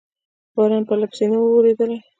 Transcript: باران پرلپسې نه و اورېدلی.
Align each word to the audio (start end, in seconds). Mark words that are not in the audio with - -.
باران 0.55 0.83
پرلپسې 0.89 1.25
نه 1.31 1.37
و 1.39 1.45
اورېدلی. 1.53 1.99